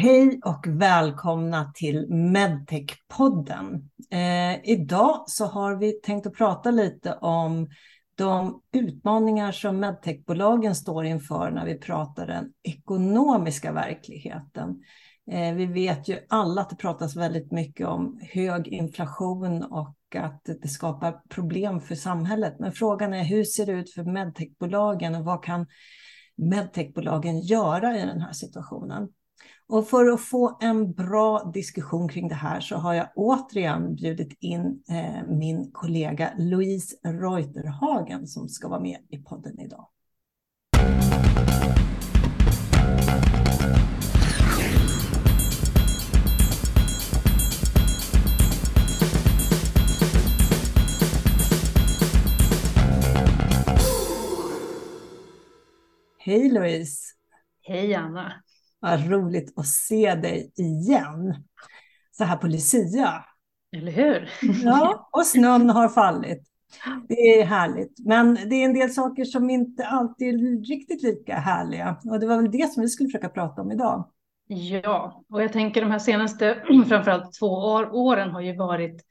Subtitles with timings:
[0.00, 3.90] Hej och välkomna till Medtech-podden.
[4.10, 7.68] Eh, idag så har vi tänkt att prata lite om
[8.14, 14.82] de utmaningar som medtechbolagen står inför när vi pratar den ekonomiska verkligheten.
[15.30, 20.42] Eh, vi vet ju alla att det pratas väldigt mycket om hög inflation och att
[20.62, 22.56] det skapar problem för samhället.
[22.58, 25.66] Men frågan är hur ser det ut för medtechbolagen och vad kan
[26.36, 29.08] medtechbolagen göra i den här situationen?
[29.68, 34.36] Och för att få en bra diskussion kring det här så har jag återigen bjudit
[34.40, 39.88] in eh, min kollega Louise Reuterhagen som ska vara med i podden idag.
[56.18, 57.14] Hej Louise!
[57.62, 58.42] Hej Anna!
[58.80, 61.34] Vad roligt att se dig igen.
[62.10, 63.24] Så här på Lucia.
[63.76, 64.30] Eller hur?
[64.64, 66.48] Ja, och snön har fallit.
[67.08, 67.98] Det är härligt.
[68.06, 71.96] Men det är en del saker som inte alltid är riktigt lika härliga.
[72.04, 74.10] Och det var väl det som vi skulle försöka prata om idag.
[74.46, 79.02] Ja, och jag tänker de här senaste framförallt två år, åren har ju varit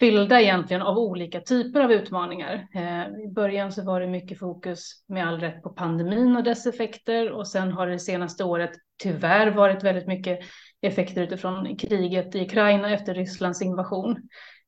[0.00, 2.68] fyllda egentligen av olika typer av utmaningar.
[2.74, 6.66] Eh, I början så var det mycket fokus med all rätt på pandemin och dess
[6.66, 8.70] effekter och sen har det senaste året
[9.02, 10.38] tyvärr varit väldigt mycket
[10.80, 14.16] effekter utifrån kriget i Ukraina efter Rysslands invasion.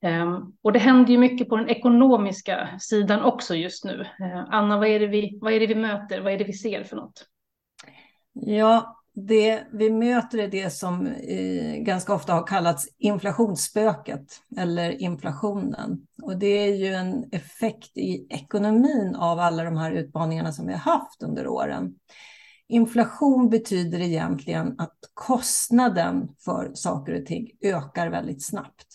[0.03, 4.01] Eh, och det händer ju mycket på den ekonomiska sidan också just nu.
[4.01, 6.21] Eh, Anna, vad är, det vi, vad är det vi möter?
[6.21, 7.27] Vad är det vi ser för något?
[8.33, 16.07] Ja, det vi möter är det som eh, ganska ofta har kallats inflationsspöket eller inflationen.
[16.23, 20.73] Och det är ju en effekt i ekonomin av alla de här utmaningarna som vi
[20.73, 21.95] har haft under åren.
[22.69, 28.87] Inflation betyder egentligen att kostnaden för saker och ting ökar väldigt snabbt.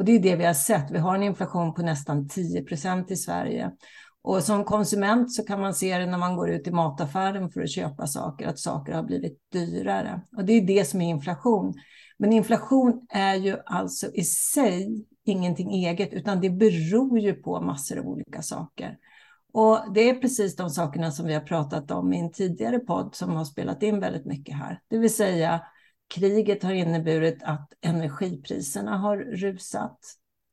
[0.00, 0.90] Och det är det vi har sett.
[0.90, 3.70] Vi har en inflation på nästan 10 procent i Sverige.
[4.22, 7.60] Och som konsument så kan man se det när man går ut i mataffären för
[7.60, 10.20] att köpa saker, att saker har blivit dyrare.
[10.36, 11.74] Och det är det som är inflation.
[12.18, 17.98] Men inflation är ju alltså i sig ingenting eget, utan det beror ju på massor
[17.98, 18.96] av olika saker.
[19.52, 23.14] Och det är precis de sakerna som vi har pratat om i en tidigare podd
[23.14, 24.80] som har spelat in väldigt mycket här.
[24.88, 25.60] Det vill säga
[26.10, 29.98] kriget har inneburit att energipriserna har rusat.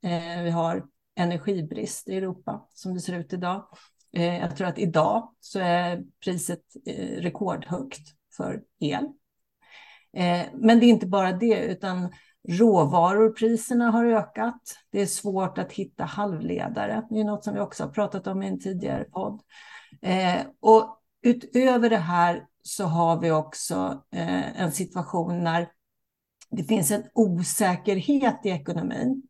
[0.04, 0.86] Eh, vi har
[1.16, 3.68] energibrist i Europa som det ser ut idag.
[4.14, 8.02] Eh, jag tror att idag så är priset eh, rekordhögt
[8.38, 9.04] för el.
[10.14, 12.14] Eh, men det är inte bara det, utan
[12.50, 14.62] råvarupriserna har ökat.
[14.92, 17.08] Det är svårt att hitta halvledare.
[17.10, 19.42] Det är något som vi också har pratat om i en tidigare podd.
[20.02, 25.72] Eh, och utöver det här så har vi också eh, en situation när
[26.50, 29.24] det finns en osäkerhet i ekonomin.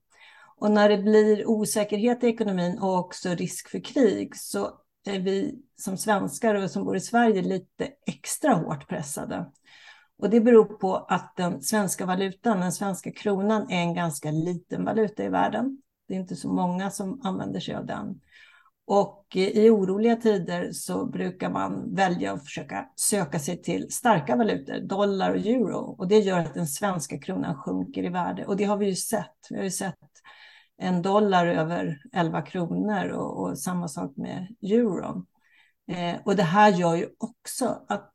[0.58, 4.72] Och när det blir osäkerhet i ekonomin och också risk för krig så
[5.08, 9.52] är vi som svenskar och som bor i Sverige lite extra hårt pressade.
[10.20, 14.86] Och det beror på att den svenska valutan, den svenska kronan, är en ganska liten
[14.86, 15.82] valuta i världen.
[16.08, 18.22] Det är inte så många som använder sig av den.
[18.88, 24.80] Och i oroliga tider så brukar man välja att försöka söka sig till starka valutor,
[24.80, 25.78] dollar och euro.
[25.78, 28.46] Och det gör att den svenska kronan sjunker i värde.
[28.46, 29.48] Och det har vi ju sett.
[29.50, 29.96] Vi har ju sett
[30.78, 35.26] en dollar över 11 kronor och, och samma sak med euron.
[35.92, 38.14] Eh, och det här gör ju också att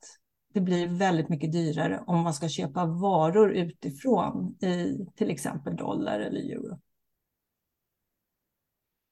[0.55, 6.21] det blir väldigt mycket dyrare om man ska köpa varor utifrån i till exempel dollar
[6.21, 6.79] eller euro.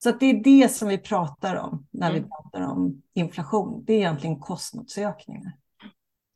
[0.02, 2.22] Så det är det som vi pratar om när mm.
[2.22, 3.84] vi pratar om inflation.
[3.86, 5.52] Det är egentligen kostnadsökningar.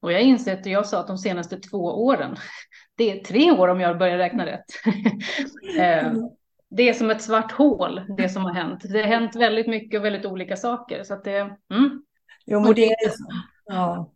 [0.02, 2.36] Och jag inser att jag sa att de senaste två åren,
[2.97, 4.64] det är tre år om jag börjar räkna rätt.
[5.78, 6.28] Eh, mm
[6.76, 8.80] det är som ett svart hål, det som har hänt.
[8.82, 11.02] Det har hänt väldigt mycket och väldigt olika saker.
[11.04, 12.02] Så det, mm.
[12.46, 13.25] jo, men det, är så.
[13.66, 14.12] Ja,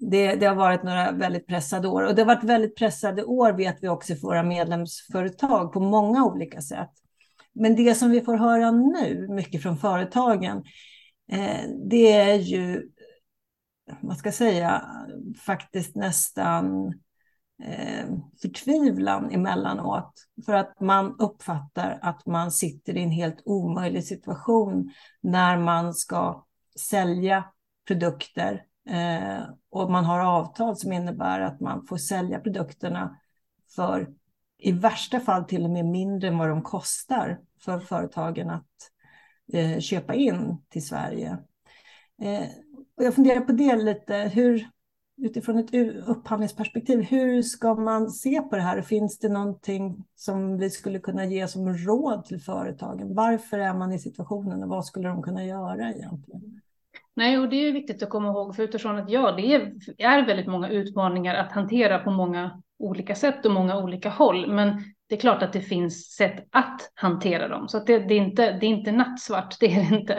[0.00, 2.02] det, det, har varit några väldigt pressade år.
[2.02, 6.24] Och det har varit väldigt pressade år vet vi också för våra medlemsföretag på många
[6.24, 6.90] olika sätt.
[7.58, 10.64] Men det som vi får höra nu, mycket från företagen,
[11.32, 12.90] eh, det är ju,
[14.00, 14.84] vad ska jag säga,
[15.46, 16.86] faktiskt nästan
[17.62, 18.06] eh,
[18.42, 20.12] förtvivlan emellanåt.
[20.46, 26.46] För att man uppfattar att man sitter i en helt omöjlig situation när man ska
[26.90, 27.44] sälja
[27.86, 33.18] produkter eh, och man har avtal som innebär att man får sälja produkterna
[33.76, 34.08] för
[34.58, 38.66] i värsta fall till och med mindre än vad de kostar för företagen att
[39.52, 41.38] eh, köpa in till Sverige.
[42.22, 42.48] Eh,
[42.96, 44.68] och jag funderar på det lite, hur,
[45.22, 45.74] utifrån ett
[46.06, 48.82] upphandlingsperspektiv, hur ska man se på det här?
[48.82, 53.14] Finns det någonting som vi skulle kunna ge som råd till företagen?
[53.14, 56.60] Varför är man i situationen och vad skulle de kunna göra egentligen?
[57.14, 60.26] Nej, och det är viktigt att komma ihåg, för utifrån att ja, det är, är
[60.26, 64.46] väldigt många utmaningar att hantera på många olika sätt och många olika håll.
[64.54, 67.68] Men det är klart att det finns sätt att hantera dem.
[67.68, 70.14] Så det, det, är inte, det är inte nattsvart, det är det inte.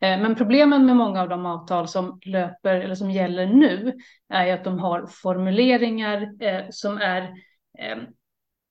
[0.00, 3.92] Eh, men problemen med många av de avtal som löper eller som gäller nu
[4.28, 7.22] är att de har formuleringar eh, som är
[7.78, 7.96] eh,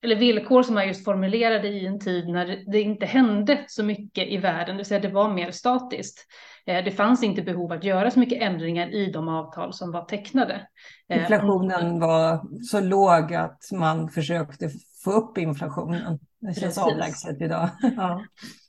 [0.02, 4.28] eller villkor som är just formulerade i en tid när det inte hände så mycket
[4.28, 6.26] i världen, det vill säga det var mer statiskt.
[6.64, 10.66] Det fanns inte behov att göra så mycket ändringar i de avtal som var tecknade.
[11.14, 14.70] Inflationen var så låg att man försökte
[15.04, 16.18] få upp inflationen.
[16.40, 16.78] Det känns Precis.
[16.78, 17.68] avlägset idag.
[17.96, 18.24] ja.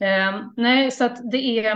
[0.07, 1.75] eh, nej, så att det är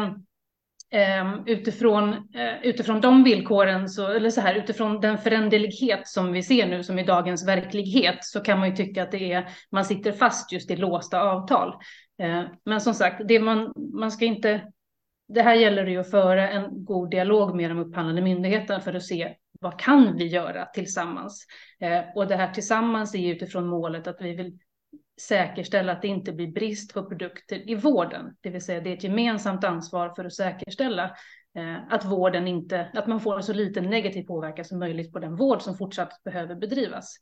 [0.94, 6.44] eh, utifrån, eh, utifrån de villkoren, så, eller så här, utifrån den föränderlighet som vi
[6.44, 9.86] ser nu, som i dagens verklighet, så kan man ju tycka att det är, man
[9.86, 11.74] sitter fast just i låsta avtal.
[12.22, 14.62] Eh, men som sagt, det man, man ska inte
[15.28, 18.94] det här gäller det ju att föra en god dialog med de upphandlande myndigheterna för
[18.94, 21.46] att se vad kan vi göra tillsammans?
[21.80, 24.58] Eh, och det här tillsammans är utifrån målet att vi vill
[25.22, 28.36] säkerställa att det inte blir brist på produkter i vården.
[28.42, 31.04] Det vill säga det är ett gemensamt ansvar för att säkerställa
[31.58, 35.36] eh, att vården inte, att man får så liten negativ påverkan som möjligt på den
[35.36, 37.16] vård som fortsatt behöver bedrivas.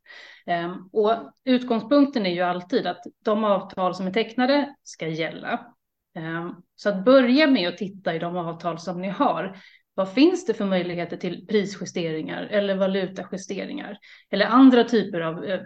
[0.45, 1.13] Eh, och
[1.45, 5.74] utgångspunkten är ju alltid att de avtal som är tecknade ska gälla.
[6.15, 9.57] Ehm, så att börja med att titta i de avtal som ni har.
[9.93, 13.97] Vad finns det för möjligheter till prisjusteringar eller valutajusteringar
[14.29, 15.59] eller andra typer av eh,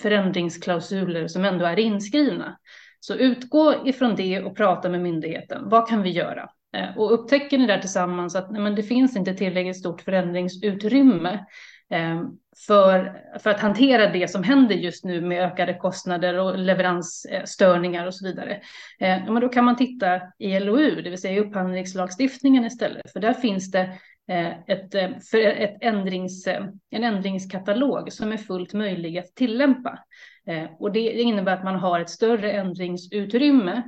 [0.00, 2.58] förändringsklausuler som ändå är inskrivna?
[3.00, 5.68] Så utgå ifrån det och prata med myndigheten.
[5.68, 6.50] Vad kan vi göra?
[6.72, 11.46] Ehm, och upptäcker ni där tillsammans att nej, men det finns inte tillräckligt stort förändringsutrymme
[11.90, 18.06] Ehm, för, för att hantera det som händer just nu med ökade kostnader och leveransstörningar
[18.06, 18.52] och så vidare.
[19.00, 23.20] Eh, men då kan man titta i LOU, det vill säga i upphandlingslagstiftningen istället, för
[23.20, 23.98] där finns det
[24.28, 29.98] eh, ett, eh, för ett ändrings, eh, en ändringskatalog som är fullt möjlig att tillämpa.
[30.46, 33.82] Ehm, och det innebär att man har ett större ändringsutrymme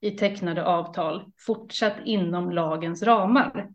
[0.00, 3.68] i tecknade avtal fortsatt inom lagens ramar.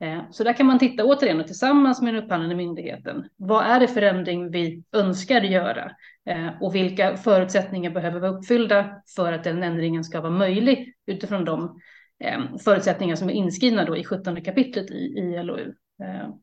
[0.00, 3.28] Eh, så där kan man titta återigen och tillsammans med den upphandlande myndigheten.
[3.36, 5.92] Vad är det förändring vi önskar göra
[6.26, 11.44] eh, och vilka förutsättningar behöver vara uppfyllda för att den ändringen ska vara möjlig utifrån
[11.44, 11.80] de
[12.24, 15.74] eh, förutsättningar som är inskrivna då i 17 kapitlet i, i LOU.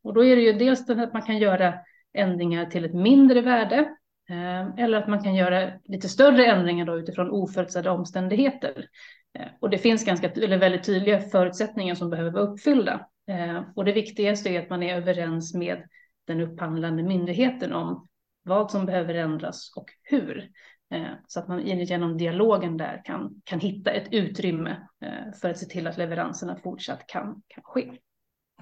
[0.03, 1.73] Och då är det ju dels att man kan göra
[2.13, 3.89] ändringar till ett mindre värde
[4.77, 8.85] eller att man kan göra lite större ändringar då utifrån oförutsedda omständigheter.
[9.59, 13.07] Och det finns ganska, eller väldigt tydliga förutsättningar som behöver vara uppfyllda.
[13.27, 15.83] Eh, och det viktigaste är att man är överens med
[16.27, 18.07] den upphandlande myndigheten om
[18.43, 20.49] vad som behöver ändras och hur.
[20.93, 25.57] Eh, så att man genom dialogen där kan, kan hitta ett utrymme eh, för att
[25.57, 27.91] se till att leveranserna fortsatt kan, kan ske.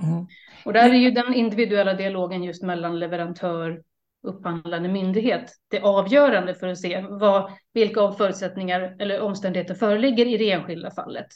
[0.01, 0.27] Mm.
[0.65, 3.83] Och där är ju den individuella dialogen just mellan leverantör
[4.23, 10.51] upphandlande myndighet det avgörande för att se vad, vilka förutsättningar eller omständigheter föreligger i det
[10.51, 11.27] enskilda fallet.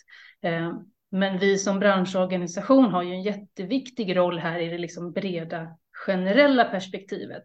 [1.11, 5.67] Men vi som branschorganisation har ju en jätteviktig roll här i det liksom breda
[6.06, 7.44] generella perspektivet.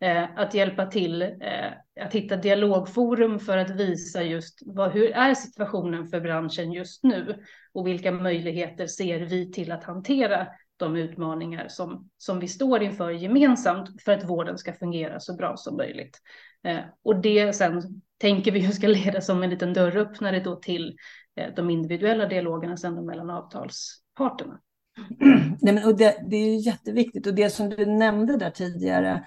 [0.00, 5.34] Eh, att hjälpa till eh, att hitta dialogforum för att visa just vad, hur är
[5.34, 10.46] situationen för branschen just nu och vilka möjligheter ser vi till att hantera
[10.76, 15.56] de utmaningar som, som vi står inför gemensamt för att vården ska fungera så bra
[15.56, 16.18] som möjligt.
[16.64, 20.96] Eh, och det sen tänker vi ska leda som en liten dörröppnare då till
[21.56, 24.60] de individuella dialogerna sen mellan avtalsparterna.
[25.60, 29.24] Nej, men, och det, det är jätteviktigt och det som du nämnde där tidigare,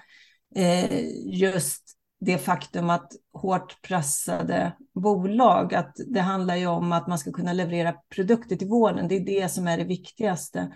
[0.55, 1.07] eh,
[1.39, 7.31] just det faktum att hårt pressade bolag, att det handlar ju om att man ska
[7.31, 9.07] kunna leverera produkter till vården.
[9.07, 10.71] Det är det som är det viktigaste.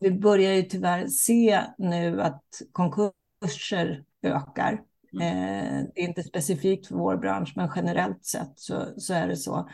[0.00, 4.80] Vi börjar ju tyvärr se nu att konkurser ökar.
[5.12, 5.22] Mm.
[5.22, 9.36] Eh, det är inte specifikt för vår bransch, men generellt sett så, så är det
[9.36, 9.68] så.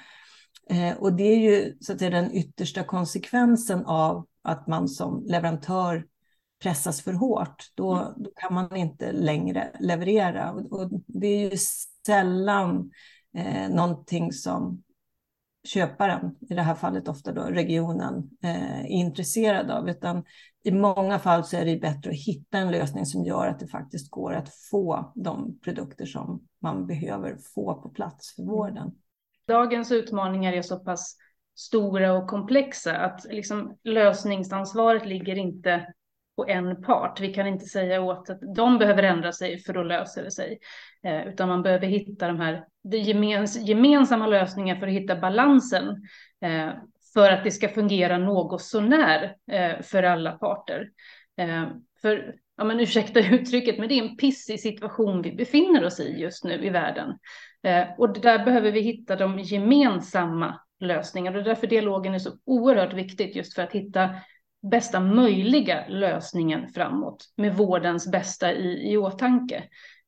[0.71, 5.25] Eh, och det är ju så att säga, den yttersta konsekvensen av att man som
[5.27, 6.07] leverantör
[6.63, 7.65] pressas för hårt.
[7.75, 8.13] Då, mm.
[8.17, 10.53] då kan man inte längre leverera.
[10.53, 11.57] Och, och det är ju
[12.07, 12.91] sällan
[13.37, 14.83] eh, någonting som
[15.65, 19.89] köparen, i det här fallet ofta då regionen, eh, är intresserad av.
[19.89, 20.25] Utan
[20.65, 23.67] i många fall så är det bättre att hitta en lösning som gör att det
[23.67, 28.93] faktiskt går att få de produkter som man behöver få på plats för vården
[29.51, 31.17] dagens utmaningar är så pass
[31.57, 35.87] stora och komplexa att liksom lösningsansvaret ligger inte
[36.37, 37.21] på en part.
[37.21, 40.59] Vi kan inte säga åt att de behöver ändra sig för då löser det sig.
[41.03, 45.89] Eh, utan man behöver hitta de här gemens, gemensamma lösningar för att hitta balansen
[46.41, 46.71] eh,
[47.15, 50.89] för att det ska fungera något sånär eh, för alla parter.
[51.37, 51.69] Eh,
[52.03, 56.21] för, ja men ursäkta uttrycket, men det är en pissig situation vi befinner oss i
[56.21, 57.19] just nu i världen.
[57.63, 61.39] Eh, och där behöver vi hitta de gemensamma lösningarna.
[61.39, 64.11] Och därför dialogen är så oerhört viktigt just för att hitta
[64.63, 69.65] bästa möjliga lösningen framåt med vårdens bästa i, i åtanke.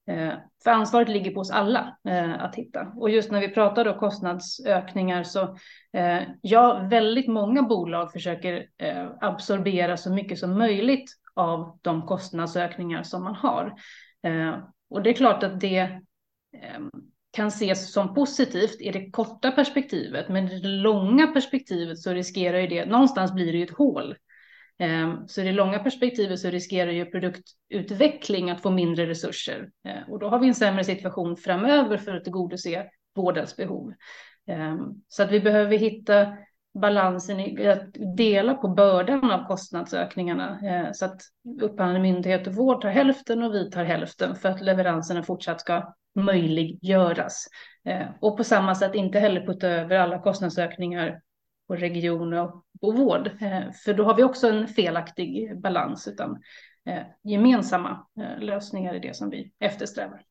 [0.07, 0.33] Eh,
[0.65, 2.93] för ansvaret ligger på oss alla eh, att hitta.
[2.97, 5.57] Och just när vi pratar om kostnadsökningar så
[5.93, 13.03] eh, ja, väldigt många bolag försöker eh, absorbera så mycket som möjligt av de kostnadsökningar
[13.03, 13.75] som man har.
[14.23, 14.59] Eh,
[14.91, 16.01] och det är klart att det
[17.33, 22.59] kan ses som positivt i det korta perspektivet, men i det långa perspektivet så riskerar
[22.59, 24.17] ju det, någonstans blir det ju ett hål.
[24.79, 29.71] Ehm, så i det långa perspektivet så riskerar ju produktutveckling att få mindre resurser.
[29.85, 33.93] Ehm, och då har vi en sämre situation framöver för att tillgodose vårdens behov.
[34.47, 36.37] Ehm, så att vi behöver hitta
[36.75, 40.59] balansen i att dela på bördan av kostnadsökningarna.
[40.95, 41.21] Så att
[41.63, 45.95] upphandlande myndighet och vård tar hälften och vi tar hälften för att leveranserna fortsatt ska
[46.15, 47.47] möjliggöras.
[48.21, 51.21] Och på samma sätt inte heller putta över alla kostnadsökningar
[51.73, 53.27] på region och på vård.
[53.27, 56.31] Eh, för då har vi också en felaktig balans, utan
[56.87, 60.23] eh, gemensamma eh, lösningar är det som vi eftersträvar.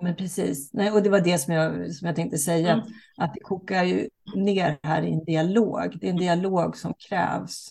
[0.00, 2.78] Men precis, Nej, och det var det som jag, som jag tänkte säga, mm.
[2.78, 5.98] att, att det kokar ju ner här i en dialog.
[6.00, 7.68] Det är en dialog som krävs.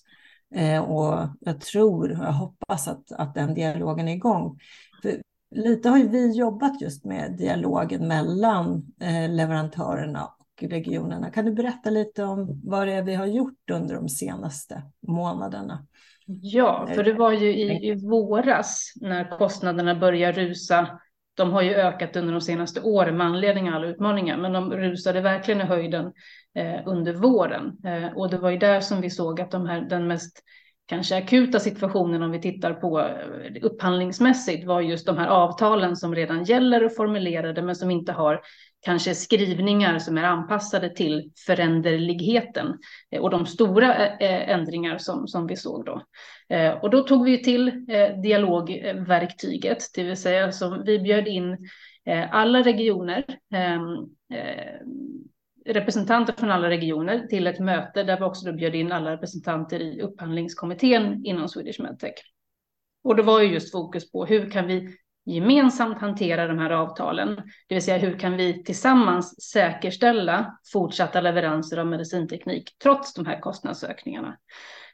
[0.55, 4.59] Eh, och jag tror, och jag hoppas att, att den dialogen är igång.
[5.01, 5.21] För
[5.55, 11.29] lite har ju vi jobbat just med dialogen mellan eh, leverantörerna och regionerna.
[11.29, 15.85] Kan du berätta lite om vad det är vi har gjort under de senaste månaderna?
[16.25, 20.99] Ja, för det var ju i, i våras när kostnaderna började rusa.
[21.33, 24.71] De har ju ökat under de senaste åren med anledning av alla utmaningar, men de
[24.71, 26.13] rusade verkligen i höjden
[26.55, 27.77] eh, under våren.
[27.85, 30.43] Eh, och det var ju där som vi såg att de här, den mest
[30.85, 36.15] kanske akuta situationen om vi tittar på eh, upphandlingsmässigt var just de här avtalen som
[36.15, 38.41] redan gäller och formulerade men som inte har
[38.85, 42.77] kanske skrivningar som är anpassade till föränderligheten
[43.11, 46.01] eh, och de stora eh, ändringar som, som vi såg då.
[46.81, 47.85] Och då tog vi till
[48.23, 51.57] dialogverktyget, det vill säga som vi bjöd in
[52.31, 53.97] alla regioner ehm,
[55.65, 59.79] representanter från alla regioner till ett möte där vi också då bjöd in alla representanter
[59.79, 62.13] i upphandlingskommittén inom Swedish Medtech.
[63.03, 67.35] Och det var ju just fokus på hur kan vi gemensamt hantera de här avtalen,
[67.67, 73.39] det vill säga hur kan vi tillsammans säkerställa fortsatta leveranser av medicinteknik trots de här
[73.39, 74.37] kostnadsökningarna.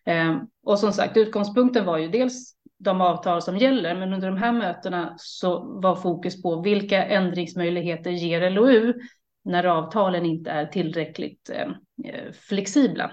[0.06, 4.38] Ehm, och som sagt, utgångspunkten var ju dels de avtal som gäller, men under de
[4.38, 8.94] här mötena så var fokus på vilka ändringsmöjligheter ger LOU
[9.44, 11.70] när avtalen inte är tillräckligt eh,
[12.14, 13.12] eh flexibla.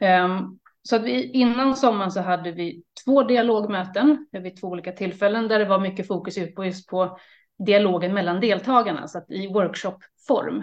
[0.00, 4.92] Um, så att vi, innan sommaren så hade vi två dialogmöten eh, vid två olika
[4.92, 7.18] tillfällen där det var mycket fokus ut på just på
[7.66, 10.62] dialogen mellan deltagarna, så att i workshopform.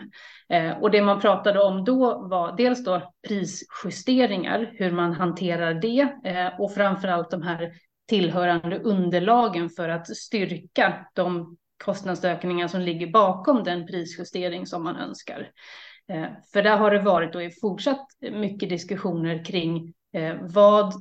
[0.50, 6.08] Eh, och det man pratade om då var dels då prisjusteringar, hur man hanterar det
[6.26, 7.72] eh, och framför allt de här
[8.08, 15.52] tillhörande underlagen för att styrka de kostnadsökningar som ligger bakom den prisjustering som man önskar.
[16.10, 20.94] Eh, för där har det varit och är fortsatt mycket diskussioner kring eh, vad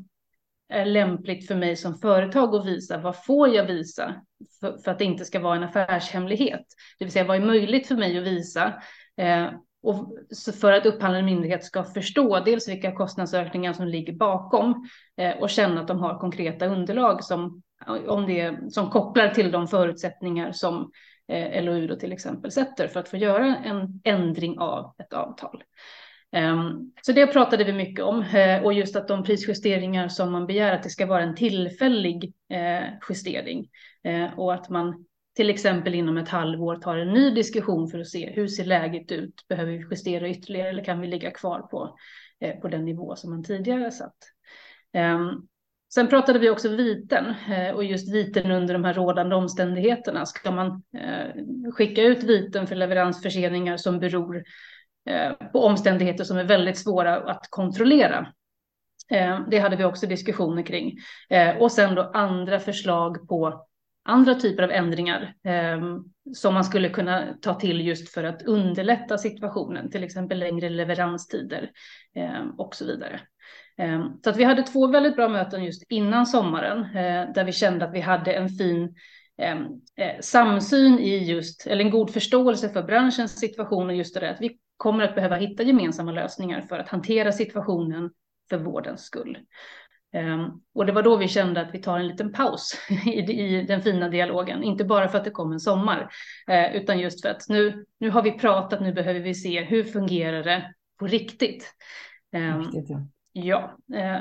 [0.68, 2.99] är lämpligt för mig som företag att visa?
[2.99, 4.14] Vad får jag visa
[4.61, 6.66] för, för, att det inte ska vara en affärshemlighet?
[6.99, 8.82] Det vill säga vad är möjligt för mig att visa?
[9.16, 9.47] Eh,
[9.82, 10.18] och
[10.61, 15.80] för att upphandlande myndighet ska förstå dels vilka kostnadsökningar som ligger bakom eh, och känna
[15.80, 20.90] att de har konkreta underlag som om det som kopplar till de förutsättningar som
[21.28, 25.62] eh, LOU då till exempel sätter för att få göra en ändring av ett avtal.
[26.37, 30.47] Um, så det pratade vi mycket om eh, och just att de prisjusteringar som man
[30.47, 33.68] begär att det ska vara en tillfällig eh, justering
[34.04, 35.04] eh, och att man
[35.37, 39.12] till exempel inom ett halvår tar en ny diskussion för att se hur ser läget
[39.12, 39.35] ut?
[39.49, 41.97] Behöver vi justera ytterligare eller kan vi ligga kvar på,
[42.40, 44.16] eh, på den nivå som man tidigare satt?
[44.97, 45.49] Um,
[45.95, 50.26] Sen pratade vi också viten eh, och just viten under de här rådande omständigheterna.
[50.26, 54.45] Ska man eh, skicka ut viten för leveransförseningar som beror
[55.11, 58.33] eh, på omständigheter som är väldigt svåra att kontrollera?
[59.50, 60.99] Det hade vi också diskussioner kring.
[61.59, 63.66] Och sen då andra förslag på
[64.04, 65.35] andra typer av ändringar
[66.35, 71.71] som man skulle kunna ta till just för att underlätta situationen, till exempel längre leveranstider
[72.59, 73.21] och så vidare.
[73.78, 77.52] Ehm, så att vi hade två väldigt bra möten just innan sommaren eh, där vi
[77.52, 78.94] kände att vi hade en fin
[79.38, 79.66] ehm,
[79.97, 84.35] eh, samsyn i just, eller en god förståelse för branschens situation och just det där
[84.35, 88.11] att vi kommer att behöva hitta gemensamma lösningar för att hantera situationen
[88.50, 89.38] för vårdens skull.
[90.12, 92.73] Ehm, och det var då vi kände att vi tar en liten paus
[93.06, 96.11] i, den fina dialogen, inte bara för att det kom en sommar,
[96.49, 99.85] eh, utan just för att nu, nu har vi pratat, nu behöver vi se hur
[99.85, 101.75] fungerar det på riktigt.
[102.32, 103.06] Riktigt ja
[103.45, 104.21] ja eh,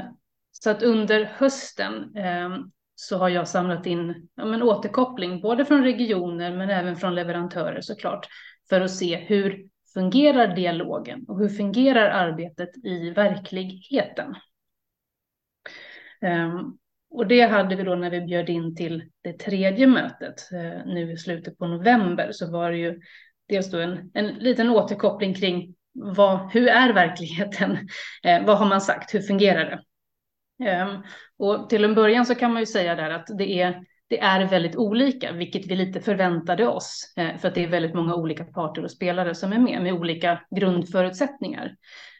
[0.51, 2.49] så att under hösten eh,
[2.95, 7.81] så har jag samlat in ja, men återkoppling, både från regioner men även från leverantörer
[7.81, 8.27] såklart,
[8.69, 14.35] för att se hur fungerar dialogen och hur fungerar arbetet i verkligheten.
[16.21, 16.77] Um,
[17.09, 21.11] och det hade vi då när vi bjöd in till det tredje mötet uh, nu
[21.11, 23.01] i slutet på november så var det ju
[23.47, 27.77] dels då en, en liten återkoppling kring vad, hur är verkligheten?
[28.23, 29.13] Eh, vad har man sagt?
[29.13, 29.83] Hur fungerar
[30.59, 30.69] det?
[30.69, 30.99] Eh,
[31.37, 34.45] och till en början så kan man ju säga där att det är det är
[34.45, 38.43] väldigt olika, vilket vi lite förväntade oss, eh, för att det är väldigt många olika
[38.43, 41.75] parter och spelare som är med, med olika grundförutsättningar.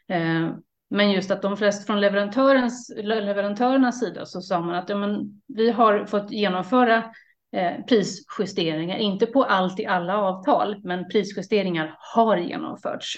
[0.09, 0.49] Eh,
[0.89, 5.41] men just att de flesta från leverantörens, leverantörernas sida så sa man att ja, men,
[5.47, 7.03] vi har fått genomföra
[7.51, 13.17] eh, prisjusteringar, inte på allt i alla avtal, men prisjusteringar har genomförts.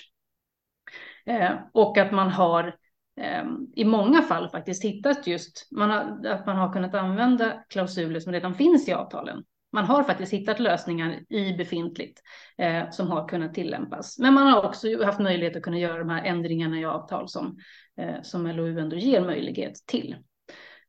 [1.26, 2.76] Eh, och att man har
[3.22, 3.46] eh,
[3.76, 8.34] i många fall faktiskt hittat just man har, att man har kunnat använda klausuler som
[8.34, 12.22] redan finns i avtalen man har faktiskt hittat lösningar i befintligt
[12.58, 14.20] eh, som har kunnat tillämpas.
[14.20, 17.58] Men man har också haft möjlighet att kunna göra de här ändringarna i avtal som,
[17.98, 20.16] eh, som LOU ändå ger möjlighet till.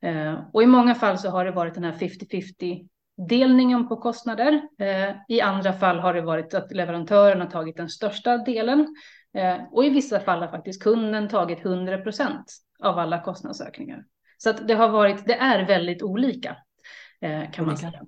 [0.02, 2.88] Eh, och i många fall så har det varit den här 50-50
[3.28, 4.62] delningen på kostnader.
[4.78, 8.94] Eh, I andra fall har det varit att leverantören har tagit den största delen
[9.34, 14.04] Eh, och i vissa fall har faktiskt kunden tagit 100 procent av alla kostnadsökningar.
[14.38, 16.56] Så att det har varit, det är väldigt olika
[17.20, 18.02] eh, kan man säga.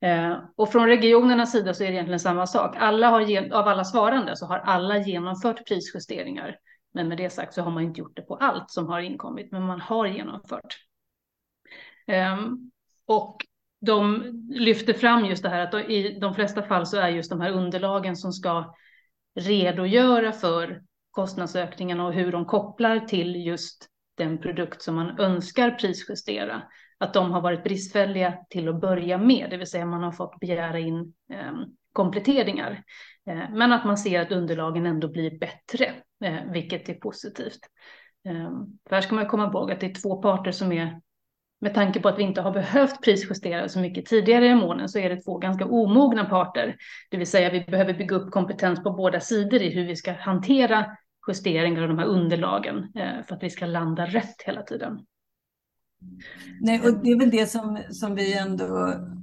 [0.00, 2.76] Eh, och från regionernas sida så är det egentligen samma sak.
[2.78, 6.56] Alla har, av alla svarande så har alla genomfört prisjusteringar.
[6.94, 9.52] Men med det sagt så har man inte gjort det på allt som har inkommit,
[9.52, 10.76] men man har genomfört.
[13.06, 13.36] Och
[13.80, 17.40] de lyfter fram just det här att i de flesta fall så är just de
[17.40, 18.74] här underlagen som ska
[19.34, 26.62] redogöra för kostnadsökningarna och hur de kopplar till just den produkt som man önskar prisjustera
[26.98, 30.40] att de har varit bristfälliga till att börja med, det vill säga man har fått
[30.40, 32.82] begära in ehm, kompletteringar.
[33.30, 37.60] Eh, men att man ser att underlagen ändå blir bättre, eh, vilket är positivt.
[38.24, 41.00] Ehm, för här ska man komma ihåg att det är två parter som är,
[41.60, 44.98] med tanke på att vi inte har behövt prisjustera så mycket tidigare i månaden, så
[44.98, 46.76] är det två ganska omogna parter.
[47.10, 50.12] Det vill säga vi behöver bygga upp kompetens på båda sidor i hur vi ska
[50.12, 50.86] hantera
[51.28, 54.98] justeringar av de här underlagen eh, för att vi ska landa rätt hela tiden.
[56.60, 58.64] Nej, och det är väl det som, som vi ändå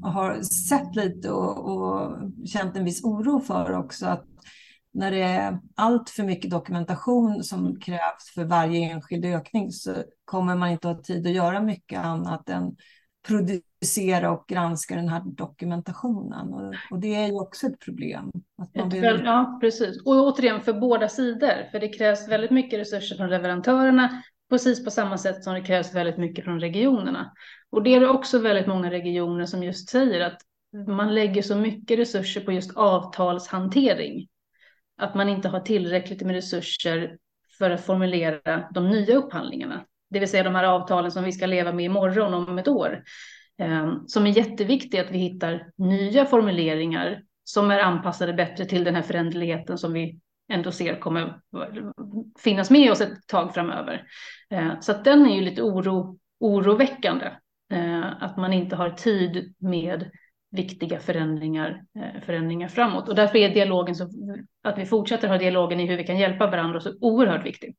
[0.03, 4.05] har sett lite och, och känt en viss oro för också.
[4.05, 4.25] Att
[4.97, 10.55] när det är allt för mycket dokumentation som krävs för varje enskild ökning så kommer
[10.55, 12.75] man inte ha tid att göra mycket annat än
[13.27, 16.53] producera och granska den här dokumentationen.
[16.53, 18.31] Och, och det är ju också ett problem.
[18.91, 19.03] Vill...
[19.03, 20.01] Ja, precis.
[20.05, 24.91] Och återigen för båda sidor, för det krävs väldigt mycket resurser från leverantörerna precis på
[24.91, 27.31] samma sätt som det krävs väldigt mycket från regionerna.
[27.69, 30.37] Och det är också väldigt många regioner som just säger att
[30.87, 34.27] man lägger så mycket resurser på just avtalshantering.
[34.97, 37.17] Att man inte har tillräckligt med resurser
[37.57, 39.85] för att formulera de nya upphandlingarna.
[40.09, 43.03] Det vill säga de här avtalen som vi ska leva med imorgon om ett år.
[43.57, 48.95] Ehm, som är jätteviktigt att vi hittar nya formuleringar som är anpassade bättre till den
[48.95, 50.19] här föränderligheten som vi
[50.51, 51.39] ändå ser kommer
[52.39, 54.03] finnas med oss ett tag framöver.
[54.49, 57.31] Ehm, så att den är ju lite oro, oroväckande,
[57.71, 60.11] ehm, att man inte har tid med
[60.51, 63.09] viktiga förändringar, eh, förändringar framåt.
[63.09, 64.09] Och därför är dialogen, så,
[64.63, 67.75] att vi fortsätter ha dialogen i hur vi kan hjälpa varandra, så oerhört viktig.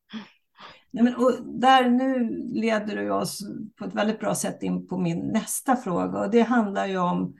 [0.91, 2.29] Ja, men, och där nu
[2.61, 3.41] leder du oss
[3.79, 7.35] på ett väldigt bra sätt in på min nästa fråga och det handlar ju om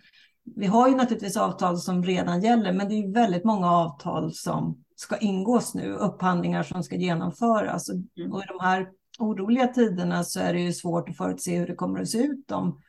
[0.57, 4.85] vi har ju naturligtvis avtal som redan gäller, men det är väldigt många avtal som
[4.97, 7.89] ska ingås nu, upphandlingar som ska genomföras.
[7.89, 8.33] Mm.
[8.33, 8.89] Och i de här
[9.19, 12.51] oroliga tiderna så är det ju svårt att förutse hur det kommer att se ut
[12.51, 12.81] om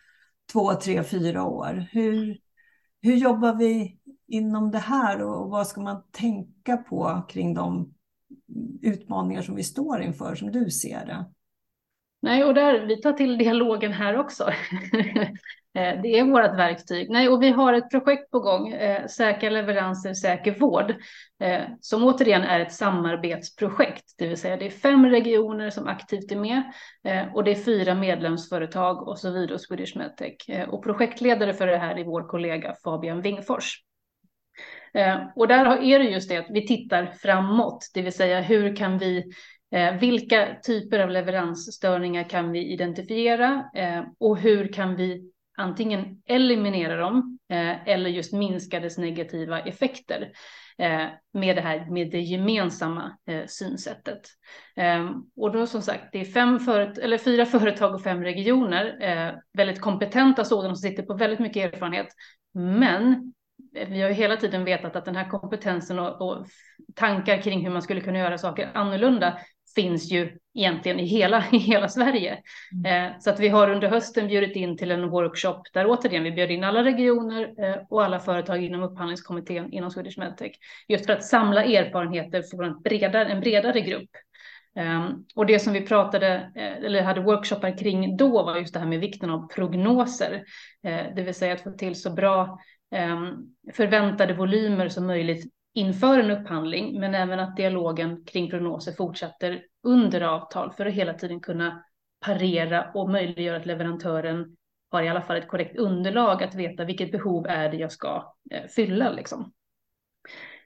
[0.52, 1.86] två, tre, fyra år.
[1.92, 2.38] Hur,
[3.02, 7.94] hur jobbar vi inom det här och vad ska man tänka på kring de
[8.82, 11.26] utmaningar som vi står inför som du ser det?
[12.22, 14.50] Nej, och där, vi tar till dialogen här också.
[15.76, 17.10] Eh, det är vårt verktyg.
[17.10, 20.96] Nej, och vi har ett projekt på gång, eh, Säkra leveranser, säker vård,
[21.44, 26.32] eh, som återigen är ett samarbetsprojekt, det vill säga det är fem regioner som aktivt
[26.32, 26.64] är med
[27.04, 30.50] eh, och det är fyra medlemsföretag och så vidare, Swedish Medtech.
[30.50, 33.84] Eh, och projektledare för det här är vår kollega Fabian Wingfors.
[35.36, 38.98] Och där är det just det att vi tittar framåt, det vill säga hur kan
[38.98, 39.32] vi
[40.00, 43.66] vilka typer av leveransstörningar kan vi identifiera
[44.20, 50.32] och hur kan vi antingen eliminera dem eh, eller just minska dess negativa effekter
[50.78, 54.22] eh, med det här med det gemensamma eh, synsättet.
[54.76, 58.98] Ehm, och då som sagt, det är fem föret eller fyra företag och fem regioner,
[59.02, 62.08] eh, väldigt kompetenta sådana som sitter på väldigt mycket erfarenhet.
[62.54, 63.34] Men
[63.76, 66.48] eh, vi har ju hela tiden vetat att den här kompetensen och, och,
[66.96, 69.40] tankar kring hur man skulle kunna göra saker annorlunda
[69.76, 72.40] finns ju egentligen i hela, i hela Sverige.
[72.74, 73.12] Mm.
[73.12, 76.32] Eh, så att vi har under hösten bjudit in till en workshop där återigen vi
[76.32, 80.52] bjöd in alla regioner eh, och alla företag inom upphandlingskommittén inom Swedish Medtech
[80.88, 84.10] just för att samla erfarenheter från en bredare, en bredare grupp.
[84.76, 88.80] Um, och det som vi pratade eh, eller hade workshoppar kring då var just det
[88.80, 90.34] här med vikten av prognoser,
[90.88, 92.60] uh, det vill säga att få till så bra
[92.96, 99.62] um, förväntade volymer som möjligt inför en upphandling, men även att dialogen kring prognoser fortsätter
[99.84, 101.84] under avtal för att hela tiden kunna
[102.20, 104.56] parera och möjliggöra att leverantören
[104.92, 108.34] har i alla fall ett korrekt underlag att veta vilket behov är det jag ska
[108.52, 109.12] eh, fylla.
[109.12, 109.54] Liksom.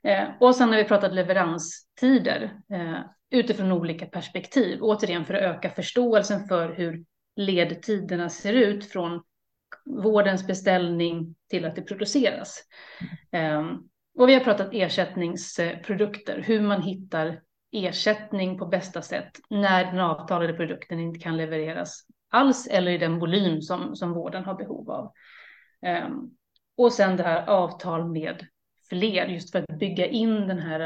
[0.03, 2.99] Eh, och sen har vi pratat leveranstider eh,
[3.29, 9.23] utifrån olika perspektiv, återigen för att öka förståelsen för hur ledtiderna ser ut från
[9.85, 12.63] vårdens beställning till att det produceras.
[13.31, 13.77] Mm.
[14.15, 17.41] Och vi har pratat ersättningsprodukter, hur man hittar
[17.73, 23.19] ersättning på bästa sätt när den avtalade produkten inte kan levereras alls eller i den
[23.19, 25.11] volym som, som vården har behov av.
[26.07, 26.31] Um,
[26.77, 28.45] och sen det här avtal med
[28.89, 30.79] fler, just för att bygga in den här,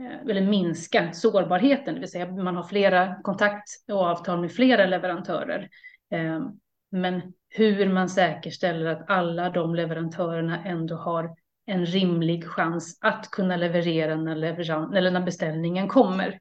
[0.00, 4.86] eh, eller minska sårbarheten, det vill säga man har flera kontakt och avtal med flera
[4.86, 5.68] leverantörer.
[6.14, 11.36] Um, men hur man säkerställer att alla de leverantörerna ändå har
[11.68, 16.40] en rimlig chans att kunna leverera när, leveran eller när beställningen kommer.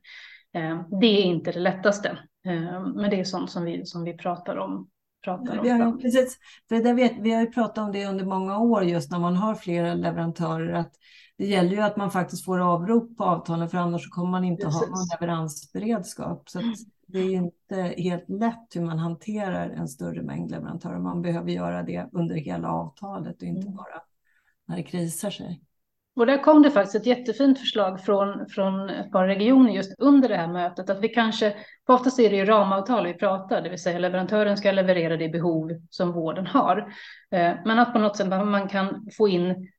[0.53, 2.09] Eh, det är inte det lättaste,
[2.45, 4.89] eh, men det är sånt som vi, som vi pratar om.
[5.23, 6.37] Pratar vi, har, precis,
[6.69, 9.35] för det vet, vi har ju pratat om det under många år just när man
[9.35, 10.91] har flera leverantörer att
[11.37, 14.65] det gäller ju att man faktiskt får avrop på avtalen för annars kommer man inte
[14.65, 14.81] precis.
[14.81, 16.49] ha någon leveransberedskap.
[16.49, 16.61] Så
[17.07, 20.99] det är inte helt lätt hur man hanterar en större mängd leverantörer.
[20.99, 23.75] Man behöver göra det under hela avtalet och inte mm.
[23.75, 24.01] bara
[24.67, 25.61] när det krisar sig.
[26.15, 30.29] Och där kom det faktiskt ett jättefint förslag från, från ett par regioner just under
[30.29, 33.69] det här mötet, att vi kanske, på oftast är det ju ramavtal vi pratar, det
[33.69, 36.77] vill säga leverantören ska leverera det behov som vården har.
[37.31, 39.69] Eh, men att på något sätt man kan få in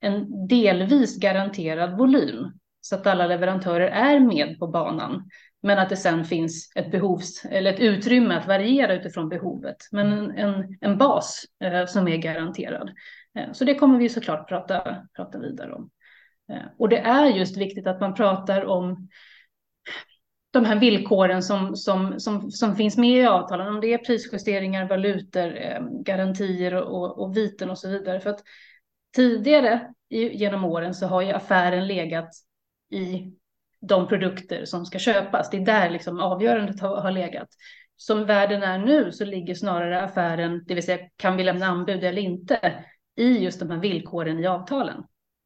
[0.00, 5.30] en delvis garanterad volym så att alla leverantörer är med på banan.
[5.62, 9.76] Men att det sen finns ett behovs eller ett utrymme att variera utifrån behovet.
[9.92, 12.90] Men en, en, en bas eh, som är garanterad.
[13.38, 15.90] Eh, så det kommer vi såklart prata, prata vidare om.
[16.52, 19.08] Eh, och det är just viktigt att man pratar om
[20.50, 24.88] de här villkoren som, som, som, som finns med i avtalen, om det är prisjusteringar,
[24.88, 28.20] valutor, eh, garantier och, och viten och så vidare.
[28.20, 28.42] För att
[29.16, 32.28] tidigare genom åren så har ju affären legat
[32.90, 33.32] i
[33.80, 35.50] de produkter som ska köpas.
[35.50, 37.48] Det är där liksom avgörandet har, har legat.
[37.96, 42.04] Som världen är nu så ligger snarare affären, det vill säga kan vi lämna anbud
[42.04, 42.84] eller inte,
[43.18, 45.04] i just de här villkoren i avtalen.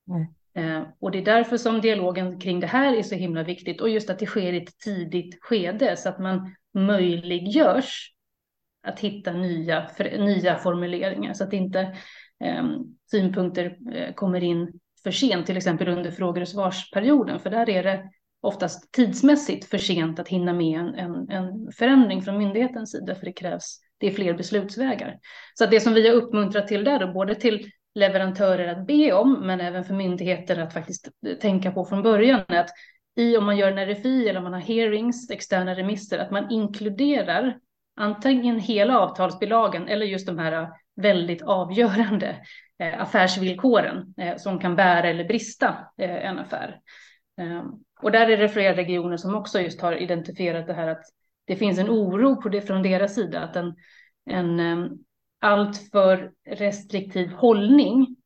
[0.09, 0.27] Mm.
[0.55, 3.89] Eh, och det är därför som dialogen kring det här är så himla viktigt och
[3.89, 8.13] just att det sker i ett tidigt skede så att man möjliggörs
[8.83, 11.81] att hitta nya, för, nya formuleringar så att inte
[12.45, 12.65] eh,
[13.11, 17.83] synpunkter eh, kommer in för sent, till exempel under frågor och svarsperioden, för där är
[17.83, 23.15] det oftast tidsmässigt för sent att hinna med en, en, en förändring från myndighetens sida,
[23.15, 25.19] för det krävs det är fler beslutsvägar.
[25.55, 29.47] Så det som vi har uppmuntrat till där, då, både till leverantörer att be om,
[29.47, 31.09] men även för myndigheter att faktiskt
[31.41, 32.71] tänka på från början, är att
[33.17, 36.51] i om man gör en RFI eller om man har hearings, externa remisser, att man
[36.51, 37.59] inkluderar
[37.97, 42.37] antingen hela avtalsbilagan eller just de här äh, väldigt avgörande
[42.79, 46.81] äh, affärsvillkoren äh, som kan bära eller brista en affär.
[47.41, 47.65] Ehm,
[48.03, 51.05] och där är det flera regioner som också just har identifierat det här att
[51.45, 53.75] det finns en oro på det från deras sida att en,
[54.31, 54.91] en
[55.41, 58.17] alltför restriktiv hållning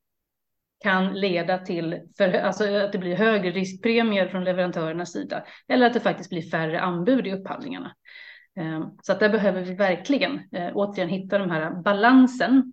[0.80, 5.94] kan leda till för, alltså att det blir högre riskpremier från leverantörernas sida eller att
[5.94, 7.94] det faktiskt blir färre anbud i upphandlingarna.
[9.02, 12.72] Så att där behöver vi verkligen eh, återigen hitta den här balansen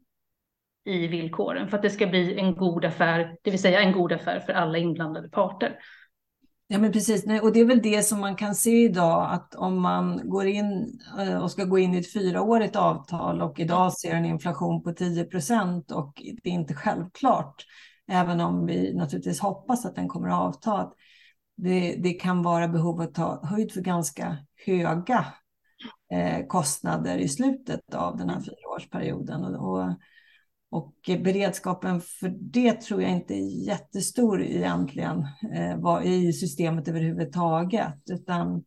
[0.85, 4.11] i villkoren för att det ska bli en god affär, det vill säga en god
[4.11, 5.79] affär för alla inblandade parter.
[6.67, 7.23] Ja, men precis.
[7.41, 10.99] Och det är väl det som man kan se idag, att om man går in
[11.19, 14.93] eh, och ska gå in i ett fyraårigt avtal och idag ser en inflation på
[14.93, 17.65] 10 procent och det är inte självklart,
[18.07, 20.91] även om vi naturligtvis hoppas att den kommer att avta,
[21.57, 25.25] det, det kan vara behov att ta höjd för ganska höga
[26.13, 29.43] eh, kostnader i slutet av den här fyraårsperioden.
[29.43, 29.93] Och, och
[30.73, 37.99] och beredskapen för det tror jag inte är jättestor egentligen eh, i systemet överhuvudtaget.
[38.09, 38.63] Utan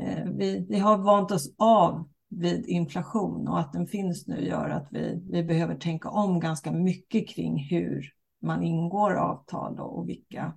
[0.00, 4.70] eh, vi, vi har vant oss av vid inflation och att den finns nu gör
[4.70, 8.10] att vi, vi behöver tänka om ganska mycket kring hur
[8.42, 10.52] man ingår avtal och vilka,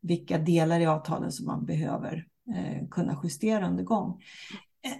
[0.00, 4.22] vilka delar i avtalen som man behöver eh, kunna justera under gång.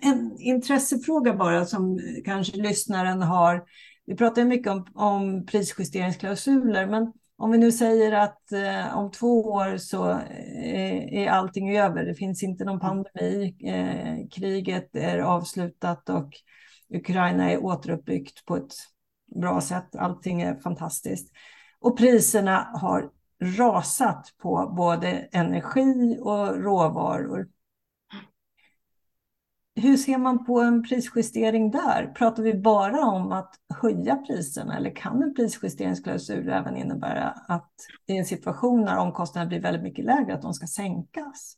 [0.00, 3.64] En intressefråga bara som kanske lyssnaren har
[4.06, 9.42] vi pratar mycket om, om prisjusteringsklausuler, men om vi nu säger att eh, om två
[9.42, 16.08] år så eh, är allting över, det finns inte någon pandemi, eh, kriget är avslutat
[16.08, 16.32] och
[16.94, 18.72] Ukraina är återuppbyggt på ett
[19.40, 21.32] bra sätt, allting är fantastiskt.
[21.80, 23.10] Och priserna har
[23.58, 27.48] rasat på både energi och råvaror
[29.76, 32.12] hur ser man på en prisjustering där?
[32.14, 37.72] Pratar vi bara om att höja priserna eller kan en prisjusteringsklausul även innebära att
[38.06, 41.56] i en situation när omkostnaderna blir väldigt mycket lägre att de ska sänkas?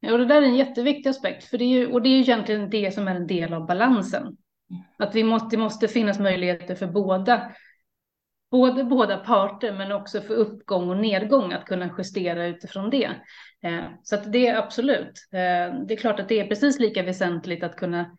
[0.00, 2.10] Ja, och det där är en jätteviktig aspekt, för det är ju, och det är
[2.10, 4.22] ju egentligen det som är en del av balansen.
[4.22, 4.82] Mm.
[4.98, 7.52] Att vi måste, det måste finnas möjligheter för båda
[8.50, 13.10] både båda parter men också för uppgång och nedgång att kunna justera utifrån det.
[13.62, 15.28] Eh, så att det är absolut.
[15.32, 18.16] Eh, det är klart att det är precis lika väsentligt att kunna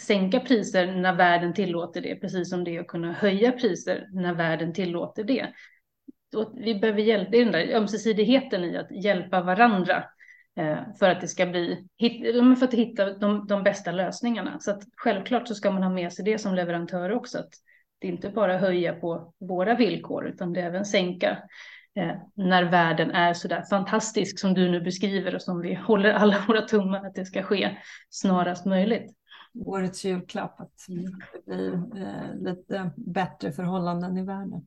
[0.00, 4.34] sänka priser när världen tillåter det, precis som det är att kunna höja priser när
[4.34, 5.52] världen tillåter det.
[6.54, 10.04] Vi behöver hjälpa, det är den där ömsesidigheten i att hjälpa varandra
[10.56, 11.88] eh, för att det ska bli,
[12.58, 14.60] för att hitta de, de bästa lösningarna.
[14.60, 17.52] Så att självklart så ska man ha med sig det som leverantör också, att
[18.00, 21.38] inte bara höja på våra villkor, utan det är även sänka
[21.94, 26.12] eh, när världen är så där fantastisk som du nu beskriver och som vi håller
[26.12, 27.76] alla våra tummar att det ska ske
[28.10, 29.14] snarast möjligt.
[29.64, 31.04] Årets julklapp, att mm.
[31.32, 34.64] det blir eh, lite bättre förhållanden i världen.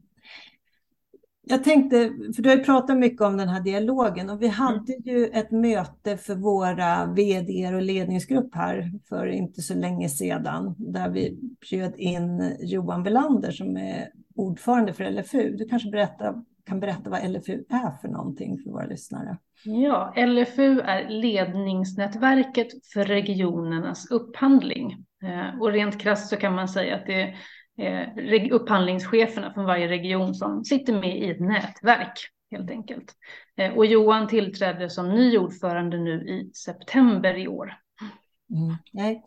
[1.43, 4.55] Jag tänkte, för du har ju pratat mycket om den här dialogen och vi mm.
[4.55, 10.75] hade ju ett möte för våra vd och ledningsgrupp här för inte så länge sedan
[10.77, 15.55] där vi bjöd in Johan Velander som är ordförande för LFU.
[15.57, 19.37] Du kanske berätta, kan berätta vad LFU är för någonting för våra lyssnare?
[19.63, 25.05] Ja, LFU är ledningsnätverket för regionernas upphandling.
[25.23, 27.35] Eh, och rent krasst så kan man säga att det
[27.77, 32.13] eh, upphandlingscheferna från varje region som sitter med i ett nätverk
[32.51, 33.13] helt enkelt.
[33.57, 37.73] Eh, och Johan tillträdde som ny ordförande nu i september i år.
[38.53, 39.23] Mm, nej.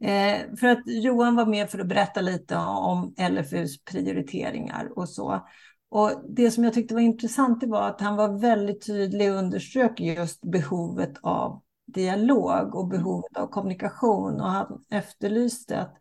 [0.00, 5.46] Eh, för att Johan var med för att berätta lite om LFUs prioriteringar och så.
[5.88, 10.00] Och det som jag tyckte var intressant var att han var väldigt tydlig och underströk
[10.00, 14.40] just behovet av dialog och behovet av kommunikation.
[14.40, 15.96] Och han efterlyste att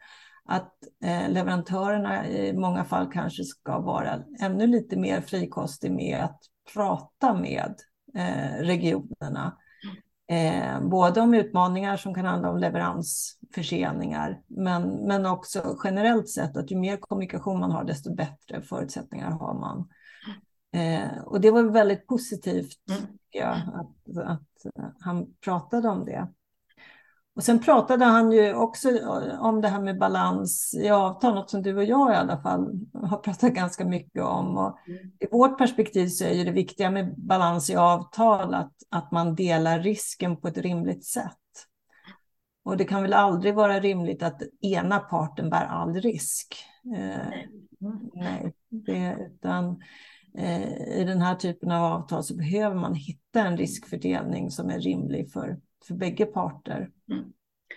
[0.45, 6.39] att eh, leverantörerna i många fall kanske ska vara ännu lite mer frikostig med att
[6.73, 7.73] prata med
[8.15, 9.57] eh, regionerna.
[10.27, 16.71] Eh, både om utmaningar som kan handla om leveransförseningar, men, men också generellt sett att
[16.71, 19.89] ju mer kommunikation man har, desto bättre förutsättningar har man.
[21.25, 23.01] Och det var väldigt positivt, mm.
[23.31, 26.27] jag, att, att han pratade om det.
[27.35, 28.89] Och sen pratade han ju också
[29.39, 32.79] om det här med balans i avtal, något som du och jag i alla fall
[32.93, 34.57] har pratat ganska mycket om.
[34.57, 35.11] Och mm.
[35.19, 39.79] I vårt perspektiv så är det viktiga med balans i avtal att, att man delar
[39.79, 41.31] risken på ett rimligt sätt.
[42.63, 46.55] Och det kan väl aldrig vara rimligt att ena parten bär all risk.
[46.97, 47.27] Eh,
[48.13, 49.81] nej, det, utan
[50.37, 54.79] eh, i den här typen av avtal så behöver man hitta en riskfördelning som är
[54.79, 56.89] rimlig för för bägge parter.
[57.11, 57.25] Mm.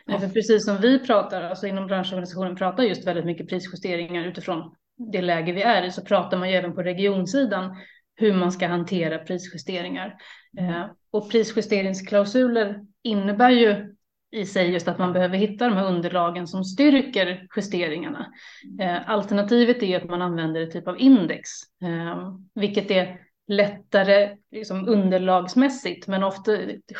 [0.06, 4.74] Nej, för precis som vi pratar, alltså inom branschorganisationen pratar just väldigt mycket prisjusteringar utifrån
[5.12, 7.76] det läge vi är i, så pratar man ju även på regionsidan
[8.14, 10.16] hur man ska hantera prisjusteringar.
[10.58, 10.70] Mm.
[10.74, 13.94] Eh, och prisjusteringsklausuler innebär ju
[14.30, 18.32] i sig just att man behöver hitta de här underlagen som styrker justeringarna.
[18.80, 21.48] Eh, alternativet är att man använder ett typ av index,
[21.82, 26.52] eh, vilket är lättare liksom underlagsmässigt, men ofta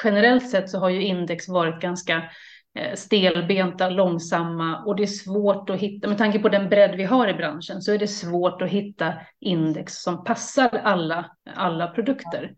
[0.04, 2.30] generellt sett så har ju index varit ganska
[2.78, 7.04] eh, stelbenta, långsamma och det är svårt att hitta, med tanke på den bredd vi
[7.04, 12.54] har i branschen, så är det svårt att hitta index som passar alla, alla produkter.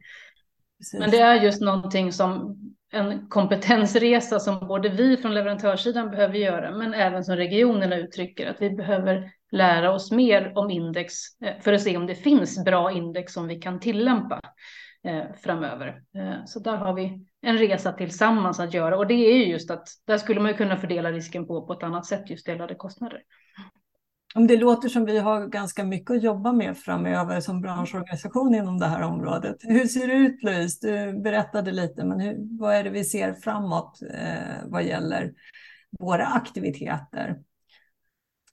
[0.79, 1.01] Precis.
[1.01, 2.57] Men det är just någonting som
[2.93, 8.63] en kompetensresa som både vi från leverantörssidan behöver göra, men även som regionerna uttrycker att
[8.63, 12.93] vi behöver lära oss mer om index eh, för att se om det finns bra
[12.93, 14.41] index som vi kan tillämpa
[15.05, 16.03] eh, framöver.
[16.17, 19.89] Eh, så där har vi en resa tillsammans att göra och det är just att
[20.07, 23.23] där skulle man kunna fördela risken på på ett annat sätt, just delade kostnader.
[24.35, 28.87] Det låter som vi har ganska mycket att jobba med framöver som branschorganisation inom det
[28.87, 29.57] här området.
[29.61, 30.89] Hur ser det ut Louise?
[30.89, 35.33] Du berättade lite, men hur, vad är det vi ser framåt eh, vad gäller
[35.99, 37.37] våra aktiviteter?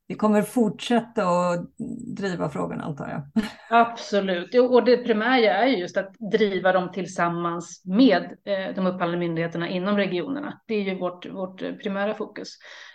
[0.08, 1.78] Vi kommer fortsätta att
[2.18, 3.44] driva frågorna antar jag.
[3.70, 9.70] Absolut, och det primära är just att driva dem tillsammans med eh, de upphandlande myndigheterna
[9.70, 10.62] inom regionerna.
[10.68, 12.48] Det är ju vårt, vårt primära fokus.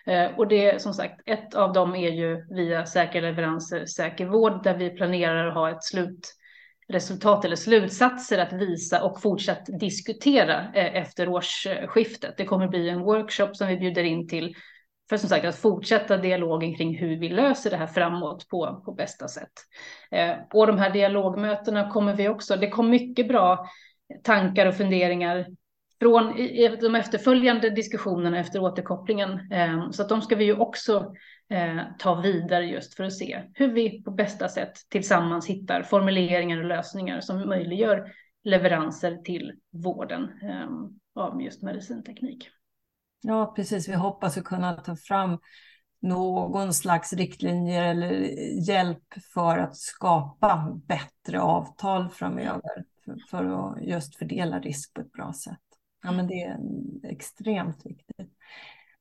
[0.07, 4.27] Eh, och det som sagt, ett av dem är ju via säkra leveranser, eh, säker
[4.27, 10.72] vård, där vi planerar att ha ett slutresultat eller slutsatser att visa och fortsatt diskutera
[10.75, 12.35] efter årsskiftet.
[12.37, 14.55] Det kommer bli en workshop som vi bjuder in till
[15.12, 18.92] för som sagt att fortsätta dialogen kring hur vi löser det här framåt på, på
[18.92, 19.53] bästa sätt.
[20.11, 23.66] Eh, och de här dialogmötena kommer vi också, det kom mycket bra
[24.22, 25.46] tankar och funderingar
[26.01, 29.53] från i, de efterföljande diskussionerna efter återkopplingen.
[29.53, 31.14] Eh, så att de ska vi ju också
[31.51, 36.59] eh, ta vidare just för att se hur vi på bästa sätt tillsammans hittar formuleringar
[36.59, 38.12] och lösningar som möjliggör
[38.44, 42.48] leveranser till vården eh, av just medicinteknik.
[43.22, 43.88] Ja, precis.
[43.88, 45.38] Vi hoppas att kunna ta fram
[46.02, 48.11] någon slags riktlinjer eller
[48.68, 52.85] hjälp för att skapa bättre avtal framöver
[53.30, 55.58] för, att just fördela risk på ett bra sätt.
[56.02, 56.58] Ja, men det är
[57.02, 58.32] extremt viktigt.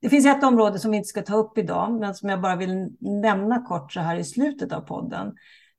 [0.02, 2.56] Det finns ett område som vi inte ska ta upp idag, men som jag bara
[2.56, 5.36] vill nämna kort så här i slutet av podden.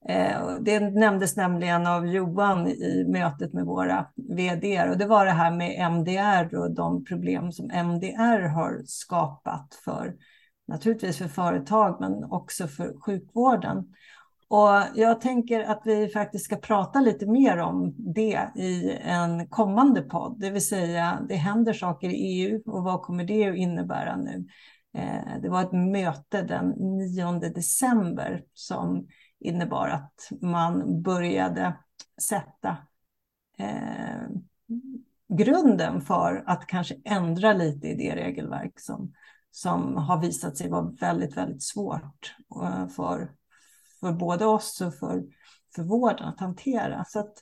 [0.08, 5.30] Eh, det nämndes nämligen av Johan i mötet med våra vd och det var det
[5.30, 10.14] här med MDR och de problem som MDR har skapat för
[10.68, 13.84] naturligtvis för företag men också för sjukvården.
[14.48, 20.02] Och jag tänker att vi faktiskt ska prata lite mer om det i en kommande
[20.02, 24.16] podd, det vill säga det händer saker i EU och vad kommer det att innebära
[24.16, 24.46] nu?
[24.94, 29.06] Eh, det var ett möte den 9 december som
[29.42, 31.74] innebar att man började
[32.20, 32.76] sätta
[33.58, 34.28] eh,
[35.28, 39.12] grunden för att kanske ändra lite i det regelverk som,
[39.50, 43.32] som har visat sig vara väldigt, väldigt svårt eh, för,
[44.00, 45.24] för både oss och för,
[45.74, 47.04] för vården att hantera.
[47.08, 47.34] Så att,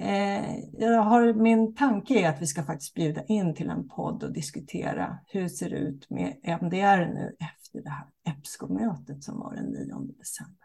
[0.00, 4.24] eh, jag har, min tanke är att vi ska faktiskt bjuda in till en podd
[4.24, 9.54] och diskutera hur det ser ut med MDR nu efter det här EPSCO-mötet som var
[9.54, 10.61] den 9 december.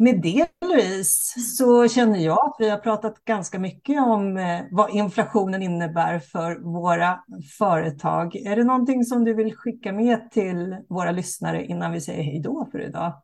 [0.00, 4.90] Med det Louise så känner jag att vi har pratat ganska mycket om eh, vad
[4.90, 7.18] inflationen innebär för våra
[7.58, 8.36] företag.
[8.36, 12.40] Är det någonting som du vill skicka med till våra lyssnare innan vi säger hej
[12.40, 13.22] då för idag?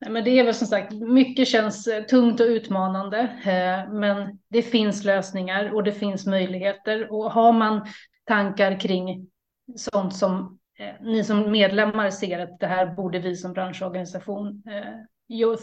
[0.00, 4.38] Nej, men det är väl som sagt, mycket känns eh, tungt och utmanande, eh, men
[4.48, 7.12] det finns lösningar och det finns möjligheter.
[7.12, 7.86] Och har man
[8.24, 9.26] tankar kring
[9.76, 10.58] sånt som
[11.00, 14.62] ni som medlemmar ser att det här borde vi som branschorganisation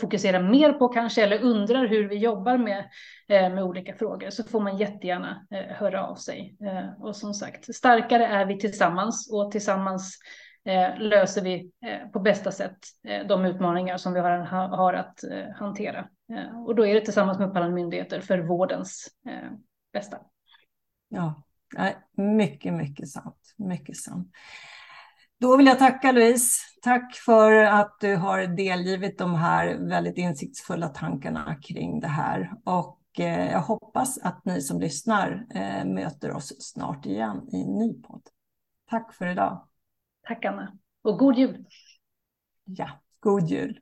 [0.01, 2.79] fokuserar mer på kanske eller undrar hur vi jobbar med,
[3.27, 6.57] eh, med olika frågor så får man jättegärna eh, höra av sig.
[6.61, 10.19] Eh, och som sagt, starkare är vi tillsammans och tillsammans
[10.65, 12.77] eh, löser vi eh, på bästa sätt
[13.07, 15.19] eh, de utmaningar som vi har, har att
[15.55, 16.07] hantera.
[16.65, 19.07] Och då är det tillsammans med upphandlande myndigheter för vårdens
[19.93, 20.17] bästa.
[21.09, 21.43] Ja,
[22.17, 23.53] mycket, mycket sant.
[23.57, 24.31] Mycket sant.
[25.39, 26.61] Då vill jag tacka Louise.
[26.81, 32.51] Tack för att du har delgivit de här väldigt insiktsfulla tankarna kring det här.
[32.63, 37.73] Och eh, jag hoppas att ni som lyssnar eh, möter oss snart igen i en
[37.73, 38.21] ny podd.
[38.89, 39.67] Tack för idag.
[40.27, 41.65] Tack Anna och god jul.
[42.65, 43.79] Ja, god jul.